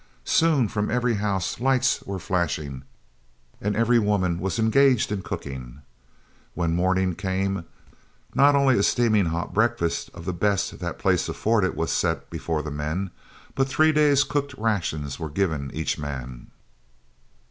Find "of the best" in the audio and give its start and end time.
10.15-10.71